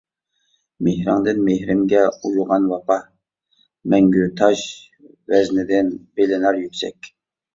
[0.85, 1.99] مېھرىڭدىن مېھرىمگە
[2.29, 2.97] ئۇيۇغان ۋاپا،
[3.95, 4.65] مەڭگۈ تاش
[5.35, 7.11] ۋەزنىدىن بىلىنەر يۈكسەك.